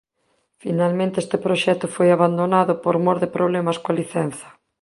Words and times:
Finalmente 0.63 1.17
este 1.23 1.37
proxecto 1.45 1.87
foi 1.95 2.07
abandonado 2.11 2.73
por 2.83 2.95
mor 3.05 3.17
de 3.23 3.33
problemas 3.35 3.77
coa 3.83 3.97
licenza. 3.99 4.47